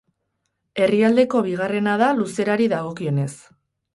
[0.85, 3.31] Herrialdeko bigarrena da luzerari dagokionez.